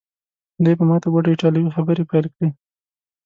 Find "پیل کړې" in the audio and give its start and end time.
2.09-2.49